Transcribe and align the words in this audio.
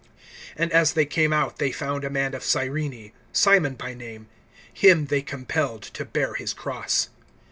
(32)And 0.57 0.71
as 0.71 0.93
they 0.93 1.05
came 1.05 1.31
out 1.31 1.59
they 1.59 1.71
found 1.71 2.03
a 2.03 2.09
man 2.09 2.33
of 2.33 2.43
Cyrene, 2.43 3.11
Simon 3.31 3.75
by 3.75 3.93
name; 3.93 4.25
him 4.73 5.05
they 5.05 5.21
compelled 5.21 5.83
to 5.83 6.05
bear 6.05 6.33
his 6.33 6.53
cross. 6.55 7.09